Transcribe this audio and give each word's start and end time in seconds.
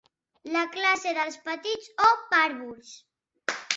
La 0.53 0.61
classe 0.77 1.11
dels 1.17 1.37
petits 1.49 1.91
o 2.07 2.09
pàrvuls. 2.33 2.95